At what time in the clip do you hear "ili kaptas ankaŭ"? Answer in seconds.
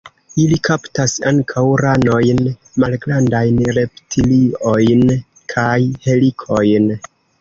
0.43-1.63